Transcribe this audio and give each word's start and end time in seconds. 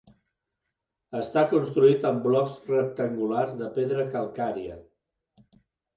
Està 1.19 1.43
construït 1.51 2.07
amb 2.11 2.25
blocs 2.29 2.57
rectangulars 2.71 3.55
de 3.61 3.69
pedra 3.79 4.07
calcària. 4.17 4.79